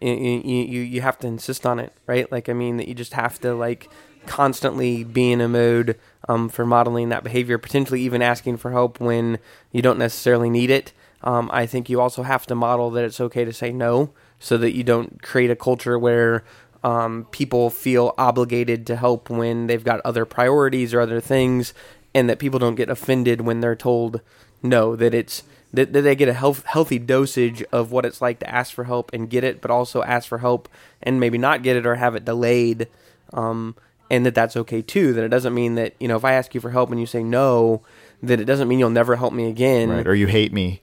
you, 0.00 0.14
you 0.14 0.80
you 0.80 1.00
have 1.02 1.18
to 1.18 1.26
insist 1.26 1.66
on 1.66 1.78
it, 1.78 1.92
right? 2.06 2.30
Like 2.32 2.48
I 2.48 2.54
mean 2.54 2.78
that 2.78 2.88
you 2.88 2.94
just 2.94 3.12
have 3.12 3.38
to 3.40 3.54
like 3.54 3.90
constantly 4.26 5.04
be 5.04 5.32
in 5.32 5.40
a 5.40 5.48
mode 5.48 5.98
um, 6.28 6.48
for 6.48 6.64
modeling 6.64 7.08
that 7.10 7.24
behavior, 7.24 7.58
potentially 7.58 8.00
even 8.02 8.22
asking 8.22 8.56
for 8.56 8.70
help 8.70 9.00
when 9.00 9.38
you 9.72 9.82
don't 9.82 9.98
necessarily 9.98 10.48
need 10.48 10.70
it. 10.70 10.92
Um, 11.22 11.50
I 11.52 11.66
think 11.66 11.90
you 11.90 12.00
also 12.00 12.22
have 12.22 12.46
to 12.46 12.54
model 12.54 12.90
that 12.92 13.04
it's 13.04 13.20
okay 13.20 13.44
to 13.44 13.52
say 13.52 13.72
no, 13.72 14.10
so 14.40 14.56
that 14.58 14.74
you 14.74 14.82
don't 14.82 15.22
create 15.22 15.50
a 15.50 15.56
culture 15.56 15.96
where 15.98 16.42
um, 16.82 17.26
people 17.30 17.70
feel 17.70 18.14
obligated 18.18 18.86
to 18.88 18.96
help 18.96 19.30
when 19.30 19.66
they've 19.68 19.84
got 19.84 20.00
other 20.00 20.24
priorities 20.24 20.92
or 20.92 21.00
other 21.00 21.20
things, 21.20 21.72
and 22.14 22.28
that 22.28 22.40
people 22.40 22.58
don't 22.58 22.74
get 22.74 22.90
offended 22.90 23.42
when 23.42 23.60
they're 23.60 23.76
told 23.76 24.20
no. 24.62 24.96
That 24.96 25.14
it's 25.14 25.44
that, 25.72 25.92
that 25.92 26.02
they 26.02 26.16
get 26.16 26.28
a 26.28 26.32
health, 26.32 26.64
healthy 26.64 26.98
dosage 26.98 27.62
of 27.70 27.92
what 27.92 28.04
it's 28.04 28.20
like 28.20 28.40
to 28.40 28.50
ask 28.50 28.74
for 28.74 28.84
help 28.84 29.12
and 29.12 29.30
get 29.30 29.44
it, 29.44 29.60
but 29.60 29.70
also 29.70 30.02
ask 30.02 30.26
for 30.28 30.38
help 30.38 30.68
and 31.02 31.20
maybe 31.20 31.38
not 31.38 31.62
get 31.62 31.76
it 31.76 31.86
or 31.86 31.96
have 31.96 32.16
it 32.16 32.24
delayed. 32.24 32.88
Um, 33.32 33.76
and 34.10 34.26
that 34.26 34.34
that's 34.34 34.56
okay 34.56 34.82
too. 34.82 35.12
That 35.12 35.24
it 35.24 35.28
doesn't 35.28 35.54
mean 35.54 35.76
that 35.76 35.94
you 36.00 36.08
know 36.08 36.16
if 36.16 36.24
I 36.24 36.32
ask 36.32 36.54
you 36.54 36.60
for 36.60 36.70
help 36.70 36.90
and 36.90 36.98
you 36.98 37.06
say 37.06 37.22
no, 37.22 37.82
that 38.22 38.40
it 38.40 38.46
doesn't 38.46 38.68
mean 38.68 38.78
you'll 38.78 38.90
never 38.90 39.16
help 39.16 39.32
me 39.32 39.48
again 39.48 39.90
Right? 39.90 40.06
Or 40.06 40.14
you 40.14 40.26
hate 40.26 40.52
me? 40.52 40.80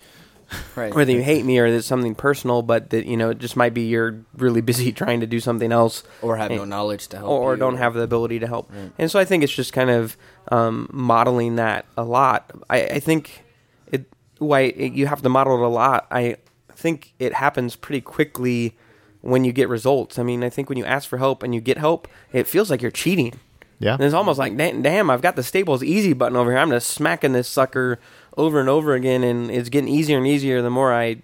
Right. 0.76 0.94
whether 0.94 1.12
you 1.12 1.22
hate 1.22 1.46
me 1.46 1.60
or 1.60 1.66
it's 1.66 1.88
something 1.88 2.16
personal, 2.16 2.62
but 2.62 2.90
that 2.92 3.06
you 3.06 3.18
know 3.18 3.30
it 3.30 3.40
just 3.40 3.56
might 3.56 3.74
be 3.74 3.82
you're 3.88 4.24
really 4.38 4.62
busy 4.72 4.92
trying 4.92 5.20
to 5.20 5.28
do 5.28 5.40
something 5.40 5.72
else, 5.72 6.04
or 6.22 6.38
have 6.38 6.52
no 6.52 6.66
knowledge 6.66 7.08
to 7.10 7.18
help, 7.18 7.30
or, 7.30 7.42
or 7.42 7.54
you. 7.54 7.60
don't 7.60 7.78
have 7.78 7.94
the 7.94 8.02
ability 8.02 8.40
to 8.40 8.48
help. 8.48 8.72
And 8.98 9.10
so 9.10 9.20
I 9.20 9.26
think 9.26 9.44
it's 9.44 9.54
just 9.54 9.74
kind 9.74 9.90
of 9.90 10.18
um, 10.52 10.90
modeling 10.92 11.56
that 11.56 11.86
a 11.98 12.04
lot. 12.04 12.52
I, 12.70 12.84
I 12.84 13.00
think 13.00 13.44
it 13.92 14.06
why 14.40 14.62
it, 14.62 14.94
you 14.94 15.08
have 15.08 15.22
to 15.22 15.30
model 15.30 15.56
it 15.56 15.66
a 15.66 15.70
lot. 15.70 16.08
I 16.12 16.38
think 16.72 17.14
it 17.20 17.34
happens 17.34 17.76
pretty 17.76 18.02
quickly 18.02 18.76
when 19.22 19.44
you 19.44 19.52
get 19.52 19.68
results. 19.68 20.20
I 20.20 20.24
mean, 20.24 20.44
I 20.44 20.50
think 20.50 20.70
when 20.70 20.78
you 20.78 20.86
ask 20.86 21.10
for 21.10 21.18
help 21.18 21.44
and 21.44 21.54
you 21.54 21.62
get 21.62 21.78
help, 21.78 22.08
it 22.32 22.48
feels 22.48 22.70
like 22.70 22.82
you're 22.82 22.92
cheating. 22.92 23.40
Yeah. 23.80 23.94
And 23.94 24.04
it's 24.04 24.14
almost 24.14 24.40
like, 24.40 24.58
damn, 24.58 24.82
damn, 24.82 25.10
I've 25.10 25.22
got 25.22 25.36
the 25.36 25.44
Staples 25.44 25.84
Easy 25.84 26.14
button 26.14 26.36
over 26.36 26.52
here. 26.52 26.60
I'm 26.60 26.70
just 26.70 26.90
smacking 26.90 27.34
this 27.34 27.48
sucker 27.48 28.00
over 28.38 28.60
and 28.60 28.70
over 28.70 28.94
again, 28.94 29.24
and 29.24 29.50
it's 29.52 29.70
getting 29.70 29.90
easier 29.90 30.18
and 30.18 30.28
easier 30.28 30.62
the 30.62 30.70
more 30.70 30.94
I 30.94 31.18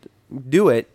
do 0.50 0.70
it. 0.70 0.89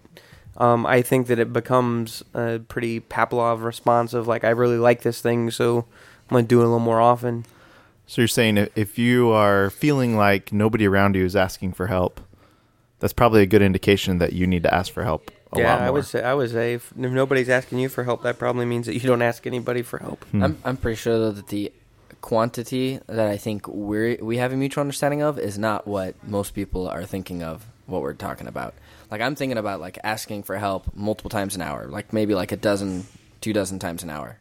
Um, 0.57 0.85
I 0.87 1.03
think 1.03 1.29
that 1.29 1.39
it 1.39 1.53
becomes 1.53 2.25
a 2.35 2.59
pretty 2.59 3.01
Pavlov 3.01 3.63
response 3.63 4.13
of 4.13 4.27
like, 4.27 4.43
I 4.43 4.51
really 4.51 4.77
like 4.79 5.03
this 5.03 5.21
thing, 5.21 5.53
so 5.53 5.79
I'm 6.29 6.35
going 6.35 6.45
to 6.45 6.49
do 6.49 6.61
it 6.61 6.65
a 6.65 6.67
little 6.67 6.81
more 6.81 7.01
often. 7.01 7.47
So 8.09 8.23
you're 8.23 8.29
saying 8.29 8.57
if- 8.57 8.77
if 8.77 8.99
you 8.99 9.31
are 9.31 9.71
feeling 9.71 10.17
like 10.17 10.53
nobody 10.53 10.87
around 10.89 11.15
you 11.15 11.25
is 11.25 11.37
asking 11.37 11.75
for 11.75 11.87
help, 11.87 12.21
that's 12.99 13.13
probably 13.13 13.43
a 13.43 13.47
good 13.47 13.63
indication 13.63 14.19
that 14.19 14.33
you 14.33 14.49
need 14.49 14.65
to 14.65 14.75
ask 14.75 14.93
for 14.93 15.05
help 15.05 15.31
a 15.53 15.61
yeah, 15.61 15.71
lot 15.71 15.79
more. 15.79 15.87
I 15.89 15.91
would 15.91 16.05
say, 16.05 16.23
I 16.23 16.35
would 16.35 16.51
say 16.51 16.75
if, 16.75 16.91
if 16.91 17.11
nobody's 17.13 17.49
asking 17.49 17.79
you 17.79 17.89
for 17.89 18.03
help, 18.03 18.23
that 18.25 18.39
probably 18.39 18.65
means 18.67 18.87
that 18.87 18.95
you 18.95 19.01
don't 19.01 19.23
ask 19.23 19.47
anybody 19.47 19.83
for 19.83 19.99
help. 19.99 20.25
I'm 20.35 20.59
I'm 20.65 20.77
pretty 20.77 20.97
sure 20.97 21.17
though 21.19 21.31
that 21.31 21.47
the 21.49 21.71
quantity 22.21 23.01
that 23.07 23.27
I 23.27 23.37
think 23.37 23.67
we 23.69 24.17
we 24.17 24.39
have 24.39 24.53
a 24.53 24.57
mutual 24.57 24.83
understanding 24.83 25.23
of 25.23 25.39
is 25.39 25.59
not 25.59 25.87
what 25.87 26.15
most 26.27 26.55
people 26.55 26.89
are 26.89 27.05
thinking 27.05 27.43
of 27.43 27.67
what 27.87 28.03
we're 28.03 28.15
talking 28.15 28.47
about. 28.47 28.75
Like 29.11 29.21
I'm 29.21 29.35
thinking 29.35 29.59
about 29.59 29.81
like 29.81 29.99
asking 30.05 30.43
for 30.43 30.57
help 30.57 30.95
multiple 30.95 31.31
times 31.31 31.55
an 31.55 31.63
hour, 31.63 31.89
like 31.89 32.13
maybe 32.13 32.35
like 32.35 32.53
a 32.53 32.57
dozen, 32.57 33.07
two 33.41 33.53
dozen 33.53 33.79
times 33.79 34.03
an 34.03 34.11
hour, 34.11 34.39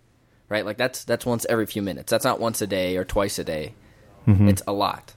right? 0.49 0.65
Like 0.65 0.77
that's 0.77 1.03
that's 1.03 1.25
once 1.25 1.45
every 1.49 1.65
few 1.65 1.81
minutes. 1.81 2.09
That's 2.09 2.25
not 2.25 2.39
once 2.39 2.61
a 2.61 2.67
day 2.67 2.97
or 2.97 3.05
twice 3.05 3.39
a 3.39 3.43
day. 3.43 3.73
Mm-hmm. 4.27 4.49
It's 4.49 4.63
a 4.67 4.73
lot. 4.73 5.13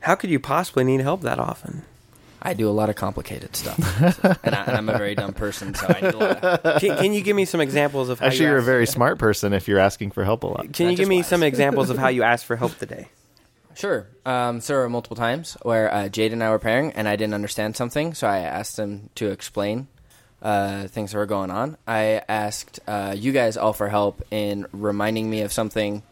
How 0.00 0.16
could 0.16 0.30
you 0.30 0.40
possibly 0.40 0.84
need 0.84 1.00
help 1.00 1.22
that 1.22 1.38
often? 1.38 1.84
I 2.44 2.52
do 2.54 2.68
a 2.68 2.72
lot 2.72 2.90
of 2.90 2.96
complicated 2.96 3.56
stuff, 3.56 3.78
and, 4.44 4.54
I, 4.54 4.64
and 4.64 4.76
I'm 4.76 4.88
a 4.88 4.98
very 4.98 5.14
dumb 5.14 5.32
person, 5.32 5.74
so 5.74 5.86
I 5.88 6.00
need 6.00 6.14
a 6.14 6.16
lot. 6.18 6.44
Of, 6.44 6.80
Can, 6.80 6.96
can 6.98 7.12
you 7.14 7.22
give 7.22 7.34
me 7.34 7.46
some 7.46 7.60
examples 7.60 8.10
of 8.10 8.20
how 8.20 8.26
Actually, 8.26 8.44
you 8.44 8.50
you're 8.50 8.58
a 8.58 8.62
very 8.62 8.86
smart 8.86 9.18
person 9.18 9.52
if 9.54 9.66
you're 9.66 9.78
asking 9.78 10.10
for 10.10 10.24
help 10.24 10.42
a 10.42 10.48
lot. 10.48 10.72
Can 10.72 10.86
Not 10.86 10.90
you 10.92 10.96
give 10.98 11.08
me 11.08 11.16
wise. 11.16 11.26
some 11.26 11.42
examples 11.52 11.88
of 11.90 11.96
how 11.98 12.08
you 12.08 12.22
asked 12.22 12.44
for 12.44 12.56
help 12.56 12.76
today? 12.78 13.08
Sure. 13.76 14.06
Um, 14.24 14.60
so 14.60 14.74
there 14.74 14.82
were 14.82 14.88
multiple 14.88 15.16
times 15.16 15.56
where 15.62 15.92
uh, 15.92 16.08
Jade 16.08 16.32
and 16.32 16.44
I 16.44 16.50
were 16.50 16.58
pairing, 16.58 16.92
and 16.92 17.08
I 17.08 17.16
didn't 17.16 17.34
understand 17.34 17.76
something, 17.76 18.14
so 18.14 18.26
I 18.28 18.38
asked 18.38 18.76
them 18.76 19.10
to 19.16 19.30
explain 19.30 19.88
uh, 20.42 20.86
things 20.88 21.12
that 21.12 21.18
were 21.18 21.26
going 21.26 21.50
on. 21.50 21.76
I 21.88 22.22
asked 22.28 22.78
uh, 22.86 23.14
you 23.16 23.32
guys 23.32 23.56
all 23.56 23.72
for 23.72 23.88
help 23.88 24.22
in 24.30 24.66
reminding 24.72 25.28
me 25.28 25.40
of 25.40 25.52
something 25.52 26.02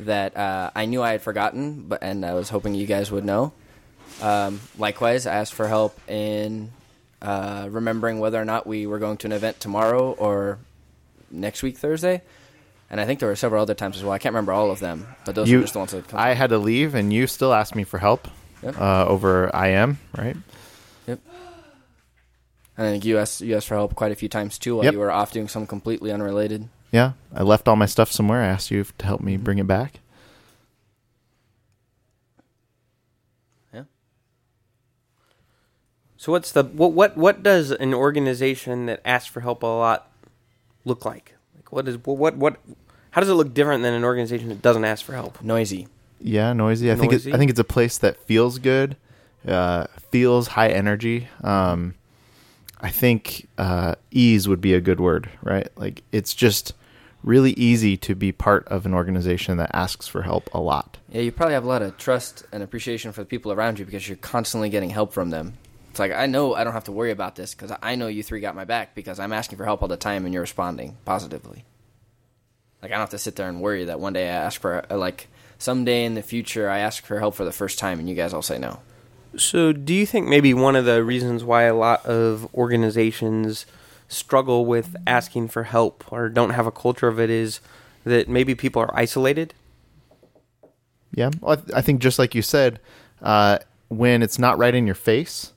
that 0.00 0.36
uh, 0.36 0.70
I 0.74 0.86
knew 0.86 1.02
I 1.02 1.12
had 1.12 1.22
forgotten, 1.22 1.82
but 1.82 2.02
and 2.02 2.24
I 2.24 2.34
was 2.34 2.48
hoping 2.48 2.74
you 2.74 2.86
guys 2.86 3.12
would 3.12 3.24
know. 3.24 3.52
Um, 4.22 4.60
likewise, 4.78 5.26
I 5.26 5.34
asked 5.34 5.54
for 5.54 5.68
help 5.68 5.98
in 6.08 6.70
uh, 7.22 7.68
remembering 7.70 8.20
whether 8.20 8.40
or 8.40 8.44
not 8.44 8.66
we 8.66 8.86
were 8.86 8.98
going 8.98 9.16
to 9.18 9.26
an 9.26 9.32
event 9.32 9.60
tomorrow 9.60 10.12
or 10.12 10.58
next 11.30 11.62
week 11.62 11.78
Thursday. 11.78 12.22
And 12.90 13.00
I 13.00 13.06
think 13.06 13.18
there 13.18 13.28
were 13.28 13.36
several 13.36 13.62
other 13.62 13.74
times 13.74 13.96
as 13.96 14.02
well. 14.04 14.12
I 14.12 14.18
can't 14.18 14.32
remember 14.34 14.52
all 14.52 14.70
of 14.70 14.78
them, 14.78 15.06
but 15.24 15.34
those 15.34 15.48
You- 15.50 15.56
were 15.58 15.62
just 15.64 15.72
the 15.72 15.78
ones 15.80 15.90
that 15.92 16.06
come. 16.06 16.20
I 16.20 16.34
had 16.34 16.50
to 16.50 16.58
leave, 16.58 16.94
and 16.94 17.12
you 17.12 17.26
still 17.26 17.52
asked 17.52 17.74
me 17.74 17.82
for 17.84 17.98
help 17.98 18.28
Yep. 18.62 18.80
uh, 18.80 19.06
over 19.06 19.50
IM, 19.54 19.98
right? 20.16 20.36
Yep. 21.06 21.18
And 22.76 22.86
I 22.86 22.90
think 22.90 23.04
you 23.04 23.18
asked, 23.18 23.40
you 23.40 23.56
asked 23.56 23.66
for 23.68 23.74
help 23.74 23.94
quite 23.94 24.12
a 24.12 24.14
few 24.14 24.28
times 24.28 24.58
too 24.58 24.76
while 24.76 24.84
Yep. 24.84 24.92
you 24.92 24.98
were 25.00 25.10
off 25.10 25.32
doing 25.32 25.48
something 25.48 25.66
completely 25.66 26.12
unrelated. 26.12 26.68
Yeah, 26.92 27.12
I 27.34 27.42
left 27.42 27.66
all 27.66 27.76
my 27.76 27.86
stuff 27.86 28.12
somewhere. 28.12 28.42
I 28.42 28.46
asked 28.46 28.70
you 28.70 28.84
to 28.98 29.06
help 29.06 29.20
me 29.20 29.36
bring 29.36 29.58
it 29.58 29.66
back. 29.66 29.98
So 36.24 36.32
what's 36.32 36.52
the 36.52 36.64
what 36.64 36.92
what 36.92 37.18
what 37.18 37.42
does 37.42 37.70
an 37.70 37.92
organization 37.92 38.86
that 38.86 39.02
asks 39.04 39.28
for 39.28 39.40
help 39.40 39.62
a 39.62 39.66
lot 39.66 40.10
look 40.86 41.04
like? 41.04 41.34
Like 41.54 41.70
what 41.70 41.86
is 41.86 41.98
what 42.02 42.34
what 42.38 42.56
how 43.10 43.20
does 43.20 43.28
it 43.28 43.34
look 43.34 43.52
different 43.52 43.82
than 43.82 43.92
an 43.92 44.04
organization 44.04 44.48
that 44.48 44.62
doesn't 44.62 44.86
ask 44.86 45.04
for 45.04 45.12
help? 45.12 45.42
Noisy. 45.42 45.86
Yeah, 46.22 46.54
noisy. 46.54 46.90
I 46.90 46.94
think 46.94 47.12
it's, 47.12 47.26
I 47.26 47.36
think 47.36 47.50
it's 47.50 47.60
a 47.60 47.62
place 47.62 47.98
that 47.98 48.16
feels 48.24 48.56
good, 48.58 48.96
uh, 49.46 49.88
feels 50.12 50.48
high 50.48 50.70
energy. 50.70 51.28
Um, 51.42 51.92
I 52.80 52.88
think 52.88 53.46
uh, 53.58 53.96
ease 54.10 54.48
would 54.48 54.62
be 54.62 54.72
a 54.72 54.80
good 54.80 55.00
word, 55.00 55.28
right? 55.42 55.68
Like 55.76 56.04
it's 56.10 56.32
just 56.32 56.72
really 57.22 57.52
easy 57.52 57.98
to 57.98 58.14
be 58.14 58.32
part 58.32 58.66
of 58.68 58.86
an 58.86 58.94
organization 58.94 59.58
that 59.58 59.72
asks 59.74 60.08
for 60.08 60.22
help 60.22 60.48
a 60.54 60.60
lot. 60.60 60.96
Yeah, 61.10 61.20
you 61.20 61.32
probably 61.32 61.52
have 61.52 61.64
a 61.64 61.68
lot 61.68 61.82
of 61.82 61.98
trust 61.98 62.46
and 62.50 62.62
appreciation 62.62 63.12
for 63.12 63.20
the 63.20 63.26
people 63.26 63.52
around 63.52 63.78
you 63.78 63.84
because 63.84 64.08
you're 64.08 64.16
constantly 64.16 64.70
getting 64.70 64.88
help 64.88 65.12
from 65.12 65.28
them. 65.28 65.58
It's 65.94 66.00
like 66.00 66.10
I 66.10 66.26
know 66.26 66.54
I 66.54 66.64
don't 66.64 66.72
have 66.72 66.86
to 66.86 66.92
worry 66.92 67.12
about 67.12 67.36
this 67.36 67.54
because 67.54 67.70
I 67.80 67.94
know 67.94 68.08
you 68.08 68.24
three 68.24 68.40
got 68.40 68.56
my 68.56 68.64
back 68.64 68.96
because 68.96 69.20
I'm 69.20 69.32
asking 69.32 69.58
for 69.58 69.64
help 69.64 69.80
all 69.80 69.86
the 69.86 69.96
time 69.96 70.24
and 70.24 70.34
you're 70.34 70.40
responding 70.40 70.96
positively. 71.04 71.64
Like 72.82 72.90
I 72.90 72.96
don't 72.96 73.02
have 73.02 73.10
to 73.10 73.18
sit 73.18 73.36
there 73.36 73.48
and 73.48 73.60
worry 73.60 73.84
that 73.84 74.00
one 74.00 74.12
day 74.12 74.24
I 74.24 74.32
ask 74.32 74.60
for 74.60 74.84
uh, 74.90 74.96
like 74.96 75.28
someday 75.56 76.04
in 76.04 76.14
the 76.14 76.22
future 76.22 76.68
I 76.68 76.80
ask 76.80 77.06
for 77.06 77.20
help 77.20 77.36
for 77.36 77.44
the 77.44 77.52
first 77.52 77.78
time 77.78 78.00
and 78.00 78.08
you 78.08 78.16
guys 78.16 78.34
all 78.34 78.42
say 78.42 78.58
no. 78.58 78.80
So 79.36 79.72
do 79.72 79.94
you 79.94 80.04
think 80.04 80.26
maybe 80.26 80.52
one 80.52 80.74
of 80.74 80.84
the 80.84 81.04
reasons 81.04 81.44
why 81.44 81.62
a 81.62 81.76
lot 81.76 82.04
of 82.06 82.52
organizations 82.56 83.64
struggle 84.08 84.66
with 84.66 84.96
asking 85.06 85.46
for 85.46 85.62
help 85.62 86.12
or 86.12 86.28
don't 86.28 86.50
have 86.50 86.66
a 86.66 86.72
culture 86.72 87.06
of 87.06 87.20
it 87.20 87.30
is 87.30 87.60
that 88.02 88.28
maybe 88.28 88.56
people 88.56 88.82
are 88.82 88.96
isolated? 88.96 89.54
Yeah, 91.14 91.30
well, 91.40 91.52
I, 91.52 91.54
th- 91.54 91.76
I 91.76 91.82
think 91.82 92.00
just 92.00 92.18
like 92.18 92.34
you 92.34 92.42
said, 92.42 92.80
uh, 93.22 93.58
when 93.86 94.24
it's 94.24 94.40
not 94.40 94.58
right 94.58 94.74
in 94.74 94.86
your 94.86 94.96
face, 94.96 95.52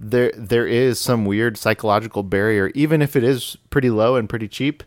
there 0.00 0.32
there 0.34 0.66
is 0.66 0.98
some 0.98 1.26
weird 1.26 1.58
psychological 1.58 2.22
barrier, 2.22 2.72
even 2.74 3.02
if 3.02 3.14
it 3.14 3.22
is 3.22 3.56
pretty 3.68 3.90
low 3.90 4.16
and 4.16 4.28
pretty 4.28 4.48
cheap. 4.48 4.82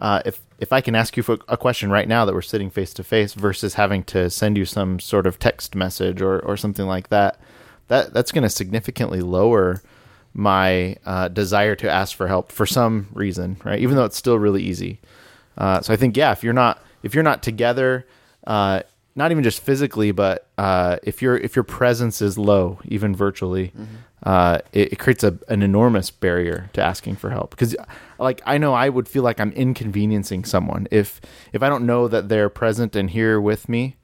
Uh, 0.00 0.22
if 0.24 0.40
if 0.58 0.72
I 0.72 0.80
can 0.80 0.94
ask 0.94 1.16
you 1.16 1.24
for 1.24 1.38
a 1.48 1.56
question 1.56 1.90
right 1.90 2.06
now 2.06 2.24
that 2.24 2.32
we're 2.32 2.42
sitting 2.42 2.70
face 2.70 2.94
to 2.94 3.04
face 3.04 3.34
versus 3.34 3.74
having 3.74 4.04
to 4.04 4.30
send 4.30 4.56
you 4.56 4.64
some 4.64 5.00
sort 5.00 5.26
of 5.26 5.38
text 5.40 5.74
message 5.74 6.22
or, 6.22 6.38
or 6.40 6.56
something 6.56 6.86
like 6.86 7.08
that, 7.08 7.40
that 7.88 8.14
that's 8.14 8.30
going 8.30 8.42
to 8.42 8.48
significantly 8.48 9.20
lower 9.20 9.82
my 10.32 10.96
uh, 11.04 11.28
desire 11.28 11.74
to 11.76 11.90
ask 11.90 12.16
for 12.16 12.28
help 12.28 12.52
for 12.52 12.64
some 12.64 13.08
reason, 13.12 13.58
right? 13.64 13.80
Even 13.80 13.96
though 13.96 14.04
it's 14.04 14.16
still 14.16 14.38
really 14.38 14.62
easy. 14.62 15.00
Uh, 15.58 15.80
so 15.80 15.92
I 15.92 15.96
think 15.96 16.16
yeah, 16.16 16.30
if 16.30 16.44
you're 16.44 16.52
not 16.52 16.80
if 17.02 17.14
you're 17.14 17.24
not 17.24 17.42
together, 17.42 18.06
uh, 18.46 18.82
not 19.14 19.30
even 19.30 19.44
just 19.44 19.60
physically, 19.62 20.10
but 20.12 20.46
uh, 20.58 20.96
if 21.02 21.20
your 21.22 21.36
if 21.36 21.54
your 21.56 21.62
presence 21.64 22.22
is 22.22 22.38
low, 22.38 22.78
even 22.84 23.14
virtually, 23.14 23.72
uh, 24.24 24.58
it, 24.72 24.92
it 24.94 24.98
creates 24.98 25.22
a, 25.24 25.38
an 25.48 25.62
enormous 25.62 26.10
barrier 26.10 26.70
to 26.72 26.82
asking 26.82 27.16
for 27.16 27.30
help. 27.30 27.50
Because 27.50 27.76
like 28.18 28.40
I 28.46 28.58
know 28.58 28.72
I 28.74 28.88
would 28.88 29.08
feel 29.08 29.22
like 29.22 29.38
I'm 29.40 29.52
inconveniencing 29.52 30.44
someone 30.44 30.86
if 30.90 31.20
if 31.52 31.62
I 31.62 31.68
don't 31.68 31.84
know 31.86 32.08
that 32.08 32.28
they're 32.28 32.48
present 32.48 32.96
and 32.96 33.10
here 33.10 33.40
with 33.40 33.68
me. 33.68 33.96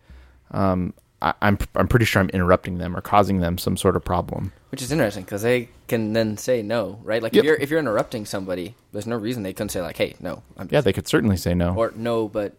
Um, 0.51 0.95
I, 1.21 1.35
I'm 1.43 1.59
I'm 1.75 1.89
pretty 1.89 2.05
sure 2.05 2.21
I'm 2.21 2.29
interrupting 2.31 2.79
them 2.79 2.97
or 2.97 3.01
causing 3.01 3.41
them 3.41 3.59
some 3.59 3.77
sort 3.77 3.97
of 3.97 4.05
problem. 4.05 4.53
Which 4.71 4.83
is 4.83 4.93
interesting 4.93 5.25
because 5.25 5.43
they 5.43 5.69
can 5.89 6.13
then 6.13 6.37
say 6.37 6.63
no, 6.63 7.01
right? 7.03 7.23
Like 7.23 7.35
Yep. 7.35 7.43
if 7.43 7.47
you're 7.47 7.57
if 7.57 7.71
you're 7.71 7.81
interrupting 7.81 8.25
somebody, 8.27 8.75
there's 8.93 9.07
no 9.07 9.17
reason 9.17 9.43
they 9.43 9.53
couldn't 9.53 9.71
say 9.71 9.81
like, 9.83 9.97
"Hey, 9.97 10.15
no," 10.21 10.43
I'm 10.57 10.69
Yeah, 10.71 10.81
they 10.83 10.93
could 10.93 11.09
certainly 11.09 11.37
say 11.37 11.55
no. 11.55 11.75
or 11.75 11.93
no, 11.97 12.29
but 12.29 12.55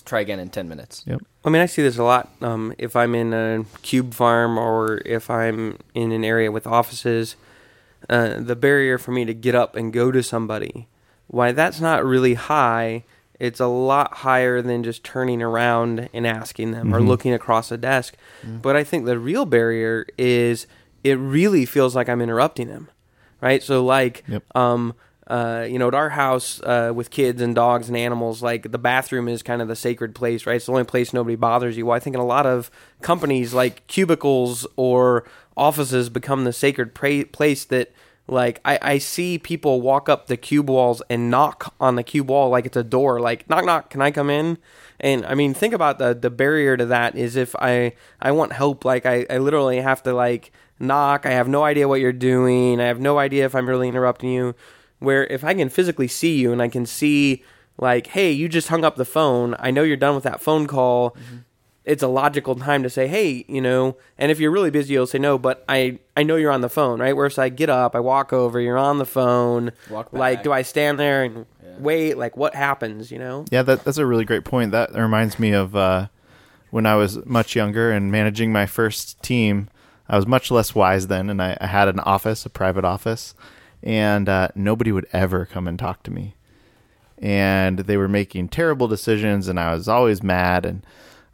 try 0.00 0.20
again 0.20 0.38
in 0.38 0.48
ten 0.48 0.68
minutes. 0.68 1.02
Yep. 1.06 1.20
I 1.44 1.50
mean, 1.50 1.60
I 1.60 1.66
see 1.66 1.82
this 1.82 1.98
a 1.98 2.04
lot. 2.04 2.30
Um, 2.40 2.72
if 2.78 2.94
I'm 2.96 3.14
in 3.14 3.32
a 3.34 3.64
cube 3.82 4.14
farm 4.14 4.56
or 4.58 5.02
if 5.04 5.28
I'm 5.28 5.78
in 5.94 6.12
an 6.12 6.24
area 6.24 6.50
with 6.52 6.66
offices, 6.66 7.36
uh, 8.08 8.38
the 8.38 8.56
barrier 8.56 8.96
for 8.98 9.10
me 9.12 9.24
to 9.24 9.34
get 9.34 9.54
up 9.54 9.76
and 9.76 9.92
go 9.92 10.10
to 10.12 10.22
somebody, 10.22 10.86
why 11.26 11.52
that's 11.52 11.80
not 11.80 12.04
really 12.04 12.34
high. 12.34 13.04
It's 13.40 13.58
a 13.60 13.66
lot 13.66 14.14
higher 14.18 14.62
than 14.62 14.84
just 14.84 15.02
turning 15.02 15.42
around 15.42 16.08
and 16.14 16.26
asking 16.26 16.70
them 16.70 16.94
or 16.94 17.00
Mhm. 17.00 17.08
looking 17.08 17.34
across 17.34 17.72
a 17.72 17.76
desk. 17.76 18.14
But 18.44 18.76
I 18.76 18.84
think 18.84 19.04
the 19.04 19.18
real 19.18 19.44
barrier 19.46 20.06
is 20.16 20.66
it 21.02 21.14
really 21.18 21.64
feels 21.66 21.96
like 21.96 22.08
I'm 22.08 22.20
interrupting 22.20 22.68
them, 22.68 22.88
right? 23.40 23.60
So 23.62 23.84
like, 23.84 24.22
Yep. 24.28 24.44
um, 24.56 24.94
uh, 25.28 25.66
you 25.68 25.78
know, 25.78 25.88
at 25.88 25.94
our 25.94 26.10
house 26.10 26.60
uh, 26.62 26.92
with 26.94 27.10
kids 27.10 27.40
and 27.40 27.54
dogs 27.54 27.88
and 27.88 27.96
animals, 27.96 28.42
like 28.42 28.72
the 28.72 28.78
bathroom 28.78 29.28
is 29.28 29.42
kind 29.42 29.62
of 29.62 29.68
the 29.68 29.76
sacred 29.76 30.14
place, 30.14 30.46
right? 30.46 30.56
It's 30.56 30.66
the 30.66 30.72
only 30.72 30.84
place 30.84 31.12
nobody 31.12 31.36
bothers 31.36 31.76
you. 31.76 31.86
Well, 31.86 31.96
I 31.96 32.00
think 32.00 32.14
in 32.14 32.20
a 32.20 32.26
lot 32.26 32.46
of 32.46 32.70
companies, 33.02 33.54
like 33.54 33.86
cubicles 33.86 34.66
or 34.76 35.24
offices, 35.56 36.08
become 36.08 36.44
the 36.44 36.52
sacred 36.52 36.94
pra- 36.94 37.26
place 37.26 37.64
that, 37.66 37.92
like, 38.26 38.60
I, 38.64 38.78
I 38.82 38.98
see 38.98 39.38
people 39.38 39.80
walk 39.80 40.08
up 40.08 40.26
the 40.26 40.36
cube 40.36 40.68
walls 40.68 41.02
and 41.08 41.30
knock 41.30 41.74
on 41.80 41.96
the 41.96 42.02
cube 42.02 42.28
wall 42.28 42.48
like 42.50 42.66
it's 42.66 42.76
a 42.76 42.84
door, 42.84 43.20
like 43.20 43.48
knock 43.48 43.64
knock, 43.64 43.90
can 43.90 44.02
I 44.02 44.10
come 44.10 44.30
in? 44.30 44.58
And 44.98 45.24
I 45.26 45.34
mean, 45.34 45.54
think 45.54 45.74
about 45.74 45.98
the 45.98 46.14
the 46.14 46.30
barrier 46.30 46.76
to 46.76 46.86
that 46.86 47.16
is 47.16 47.34
if 47.36 47.54
I 47.56 47.94
I 48.20 48.30
want 48.32 48.52
help, 48.52 48.84
like 48.84 49.04
I, 49.04 49.26
I 49.28 49.38
literally 49.38 49.80
have 49.80 50.02
to 50.04 50.12
like 50.14 50.52
knock. 50.78 51.26
I 51.26 51.30
have 51.30 51.48
no 51.48 51.64
idea 51.64 51.88
what 51.88 52.00
you're 52.00 52.12
doing. 52.12 52.80
I 52.80 52.86
have 52.86 53.00
no 53.00 53.18
idea 53.18 53.44
if 53.44 53.54
I'm 53.54 53.68
really 53.68 53.88
interrupting 53.88 54.30
you. 54.30 54.54
Where 55.02 55.24
if 55.26 55.44
I 55.44 55.54
can 55.54 55.68
physically 55.68 56.08
see 56.08 56.38
you 56.38 56.52
and 56.52 56.62
I 56.62 56.68
can 56.68 56.86
see 56.86 57.42
like, 57.78 58.08
hey, 58.08 58.30
you 58.30 58.48
just 58.48 58.68
hung 58.68 58.84
up 58.84 58.96
the 58.96 59.04
phone. 59.04 59.56
I 59.58 59.70
know 59.70 59.82
you're 59.82 59.96
done 59.96 60.14
with 60.14 60.24
that 60.24 60.40
phone 60.40 60.66
call. 60.66 61.16
It's 61.84 62.02
a 62.02 62.06
logical 62.08 62.54
time 62.54 62.84
to 62.84 62.90
say, 62.90 63.08
hey, 63.08 63.44
you 63.48 63.60
know. 63.60 63.96
And 64.16 64.30
if 64.30 64.38
you're 64.38 64.52
really 64.52 64.70
busy, 64.70 64.92
you'll 64.94 65.06
say 65.08 65.18
no. 65.18 65.36
But 65.38 65.64
I 65.68 65.98
I 66.16 66.22
know 66.22 66.36
you're 66.36 66.52
on 66.52 66.60
the 66.60 66.68
phone, 66.68 67.00
right? 67.00 67.16
Whereas 67.16 67.38
I 67.38 67.48
get 67.48 67.68
up, 67.70 67.96
I 67.96 68.00
walk 68.00 68.32
over, 68.32 68.60
you're 68.60 68.78
on 68.78 68.98
the 68.98 69.06
phone. 69.06 69.72
Walk 69.90 70.12
Like, 70.12 70.42
do 70.44 70.52
I 70.52 70.62
stand 70.62 70.98
there 71.00 71.24
and 71.24 71.46
Yeah. 71.62 71.70
wait? 71.80 72.18
Like, 72.18 72.36
what 72.36 72.54
happens? 72.54 73.10
You 73.10 73.18
know? 73.18 73.44
Yeah, 73.50 73.62
that, 73.62 73.82
that's 73.84 73.98
a 73.98 74.06
really 74.06 74.24
great 74.24 74.44
point. 74.44 74.70
That 74.70 74.94
reminds 74.94 75.40
me 75.40 75.52
of 75.52 75.74
uh, 75.74 76.06
when 76.70 76.86
I 76.86 76.94
was 76.94 77.24
much 77.26 77.56
younger 77.56 77.90
and 77.90 78.12
managing 78.12 78.52
my 78.52 78.66
first 78.66 79.20
team. 79.22 79.68
I 80.08 80.16
was 80.16 80.26
much 80.26 80.50
less 80.50 80.74
wise 80.74 81.06
then, 81.08 81.30
and 81.30 81.40
I, 81.42 81.56
I 81.60 81.66
had 81.66 81.88
an 81.88 81.98
office, 82.00 82.44
a 82.46 82.50
private 82.50 82.84
office, 82.84 83.34
and 83.82 84.28
uh, 84.28 84.48
nobody 84.54 84.92
would 84.92 85.06
ever 85.12 85.46
come 85.46 85.66
and 85.66 85.78
talk 85.78 86.02
to 86.04 86.10
me. 86.10 86.34
And 87.18 87.80
they 87.80 87.96
were 87.96 88.08
making 88.08 88.48
terrible 88.48 88.88
decisions, 88.88 89.48
and 89.48 89.58
I 89.58 89.74
was 89.74 89.88
always 89.88 90.22
mad 90.22 90.66
and 90.66 90.84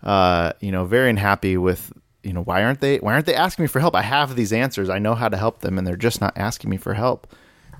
uh, 0.03 0.53
you 0.61 0.71
know 0.71 0.85
very 0.85 1.11
unhappy 1.11 1.57
with 1.57 1.93
you 2.23 2.33
know 2.33 2.43
why 2.43 2.63
aren't 2.63 2.81
they 2.81 2.99
why 2.99 3.15
aren't 3.15 3.27
they 3.27 3.35
asking 3.35 3.65
me 3.65 3.69
for 3.69 3.81
help? 3.81 3.95
I 3.95 4.03
have 4.03 4.37
these 4.37 4.53
answers, 4.53 4.89
I 4.91 4.99
know 4.99 5.15
how 5.15 5.29
to 5.29 5.37
help 5.37 5.61
them, 5.61 5.79
and 5.79 5.87
they're 5.87 5.97
just 5.97 6.21
not 6.21 6.37
asking 6.37 6.71
me 6.71 6.77
for 6.77 6.95
help. 6.95 7.27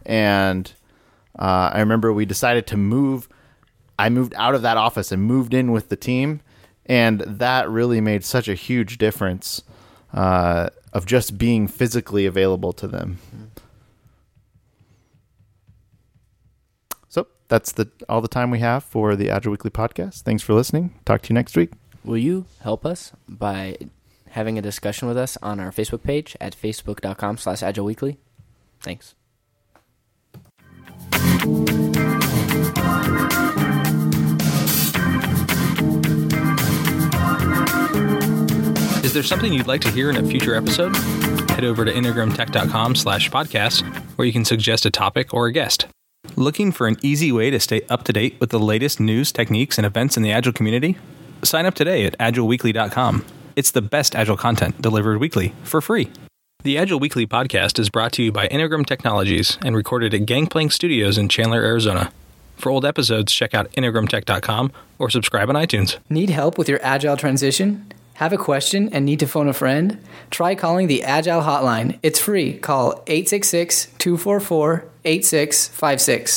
And 0.07 0.73
uh, 1.39 1.71
I 1.75 1.81
remember 1.81 2.13
we 2.13 2.25
decided 2.25 2.67
to 2.69 2.77
move. 2.77 3.29
I 3.99 4.09
moved 4.11 4.33
out 4.37 4.55
of 4.55 4.63
that 4.63 4.77
office 4.77 5.13
and 5.13 5.23
moved 5.23 5.53
in 5.53 5.73
with 5.73 5.89
the 5.89 5.97
team, 5.97 6.41
and 6.87 7.21
that 7.21 7.69
really 7.69 8.01
made 8.01 8.25
such 8.25 8.49
a 8.49 8.55
huge 8.55 8.97
difference 8.97 9.63
uh, 10.15 10.71
of 10.93 11.05
just 11.05 11.37
being 11.37 11.69
physically 11.69 12.25
available 12.25 12.73
to 12.75 12.87
them. 12.87 13.19
So 17.09 17.27
that's 17.49 17.73
the 17.73 17.89
all 18.09 18.21
the 18.21 18.29
time 18.29 18.51
we 18.51 18.59
have 18.61 18.85
for 18.85 19.17
the 19.17 19.31
Agile 19.31 19.53
Weekly 19.53 19.71
podcast. 19.71 20.23
Thanks 20.23 20.43
for 20.43 20.55
listening. 20.55 20.95
Talk 21.05 21.23
to 21.23 21.31
you 21.31 21.35
next 21.35 21.57
week. 21.57 21.71
Will 22.05 22.19
you 22.19 22.47
help 22.61 22.87
us 22.87 23.13
by 23.29 23.77
having 24.31 24.59
a 24.59 24.63
discussion 24.63 25.09
with 25.09 25.17
us 25.17 25.37
on 25.43 25.61
our 25.61 25.71
Facebook 25.71 26.03
page 26.03 26.37
at 26.41 26.57
facebook.com 26.57 27.39
slash 27.39 27.61
agileweekly. 27.61 28.17
Thanks. 28.81 29.15
Is 39.05 39.15
there 39.15 39.23
something 39.23 39.53
you'd 39.53 39.67
like 39.67 39.81
to 39.81 39.91
hear 39.91 40.11
in 40.11 40.17
a 40.17 40.23
future 40.29 40.55
episode? 40.55 40.95
Head 41.51 41.65
over 41.65 41.85
to 41.85 41.93
integrumtech.com 41.93 42.95
slash 42.95 43.31
podcast, 43.31 43.83
where 44.17 44.27
you 44.27 44.33
can 44.33 44.45
suggest 44.45 44.87
a 44.87 44.91
topic 44.91 45.33
or 45.33 45.47
a 45.47 45.53
guest. 45.53 45.87
Looking 46.39 46.71
for 46.71 46.87
an 46.87 46.99
easy 47.03 47.33
way 47.33 47.51
to 47.51 47.59
stay 47.59 47.81
up 47.89 48.05
to 48.05 48.13
date 48.13 48.37
with 48.39 48.51
the 48.51 48.61
latest 48.61 49.01
news, 49.01 49.33
techniques, 49.33 49.77
and 49.77 49.85
events 49.85 50.17
in 50.17 50.23
the 50.23 50.31
Agile 50.31 50.53
community? 50.53 50.97
Sign 51.43 51.67
up 51.67 51.75
today 51.75 52.05
at 52.05 52.17
agileweekly.com. 52.19 53.25
It's 53.57 53.73
the 53.73 53.83
best 53.83 54.15
Agile 54.15 54.37
content 54.37 54.81
delivered 54.81 55.19
weekly 55.19 55.53
for 55.65 55.81
free. 55.81 56.13
The 56.63 56.79
Agile 56.79 57.01
Weekly 57.01 57.27
podcast 57.27 57.81
is 57.81 57.91
brought 57.91 58.13
to 58.13 58.23
you 58.23 58.31
by 58.31 58.47
Integrum 58.47 58.87
Technologies 58.87 59.59
and 59.65 59.75
recorded 59.75 60.15
at 60.15 60.27
Gangplank 60.27 60.71
Studios 60.71 61.19
in 61.19 61.29
Chandler, 61.29 61.61
Arizona. 61.61 62.13
For 62.57 62.71
old 62.71 62.85
episodes, 62.85 63.33
check 63.33 63.53
out 63.53 63.73
integrumtech.com 63.73 64.71
or 65.01 65.11
subscribe 65.11 65.49
on 65.49 65.57
iTunes. 65.57 65.99
Need 66.09 66.31
help 66.31 66.57
with 66.57 66.69
your 66.69 66.79
agile 66.85 67.17
transition? 67.17 67.93
Have 68.19 68.33
a 68.33 68.37
question 68.37 68.89
and 68.89 69.05
need 69.05 69.21
to 69.21 69.29
phone 69.29 69.47
a 69.47 69.53
friend? 69.53 69.97
Try 70.29 70.57
calling 70.57 70.89
the 70.89 71.05
Agile 71.05 71.43
Hotline. 71.43 72.01
It's 72.03 72.19
free. 72.19 72.59
Call 72.59 73.05
866 73.07 73.93
244 73.99 74.85
8656. 75.05 76.33